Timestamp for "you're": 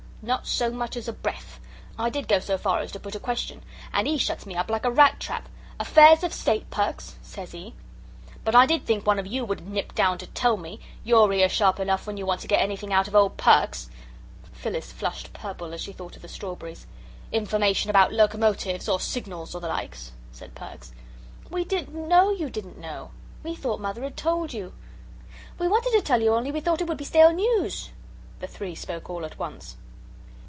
11.03-11.31